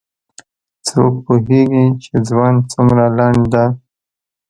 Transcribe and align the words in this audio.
څوک 0.87 1.13
پوهیږي 1.25 1.85
چې 2.01 2.13
ژوند 2.27 2.57
څومره 2.71 3.05
لنډ 3.17 3.41
ده 3.53 3.65